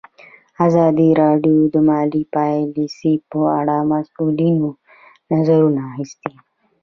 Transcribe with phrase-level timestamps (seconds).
[0.67, 4.69] ازادي راډیو د مالي پالیسي په اړه د مسؤلینو
[5.31, 6.33] نظرونه اخیستي.